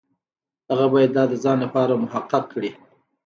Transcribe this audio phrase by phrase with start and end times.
[0.69, 2.71] هغه باید دا د ځان لپاره محقق کړي.